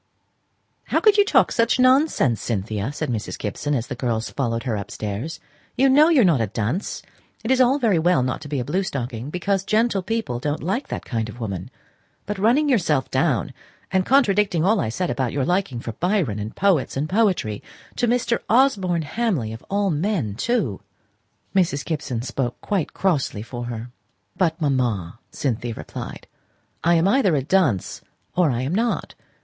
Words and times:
"How 0.85 0.99
could 0.99 1.15
you 1.17 1.23
talk 1.23 1.51
such 1.51 1.79
nonsense, 1.79 2.41
Cynthia!" 2.41 2.91
said 2.91 3.11
Mrs. 3.11 3.37
Gibson, 3.37 3.75
as 3.75 3.85
the 3.85 3.93
girls 3.93 4.31
followed 4.31 4.63
her 4.63 4.75
upstairs. 4.75 5.39
"You 5.77 5.89
know 5.89 6.09
you 6.09 6.21
are 6.21 6.25
not 6.25 6.41
a 6.41 6.47
dunce. 6.47 7.03
It 7.43 7.51
is 7.51 7.61
all 7.61 7.77
very 7.77 7.99
well 7.99 8.23
not 8.23 8.41
to 8.41 8.47
be 8.47 8.59
a 8.59 8.65
blue 8.65 8.81
stocking, 8.81 9.29
because 9.29 9.63
gentle 9.63 10.01
people 10.01 10.39
don't 10.39 10.63
like 10.63 10.87
that 10.87 11.05
kind 11.05 11.29
of 11.29 11.39
woman; 11.39 11.69
but 12.25 12.39
running 12.39 12.67
yourself 12.67 13.11
down, 13.11 13.53
and 13.91 14.03
contradicting 14.03 14.65
all 14.65 14.79
I 14.79 14.89
said 14.89 15.11
about 15.11 15.33
your 15.33 15.45
liking 15.45 15.79
for 15.79 15.91
Byron, 15.91 16.39
and 16.39 16.55
poets 16.55 16.97
and 16.97 17.07
poetry 17.07 17.61
to 17.97 18.41
Osborne 18.49 19.03
Hamley 19.03 19.53
of 19.53 19.63
all 19.69 19.91
men, 19.91 20.33
too!" 20.33 20.81
Mrs. 21.55 21.85
Gibson 21.85 22.23
spoke 22.23 22.59
quite 22.59 22.95
crossly 22.95 23.43
for 23.43 23.65
her. 23.65 23.91
"But, 24.35 24.59
mamma," 24.59 25.19
Cynthia 25.29 25.75
replied, 25.75 26.25
"I 26.83 26.95
am 26.95 27.07
either 27.07 27.35
a 27.35 27.43
dunce, 27.43 28.01
or 28.35 28.49
I 28.49 28.63
am 28.63 28.73
not. 28.73 29.13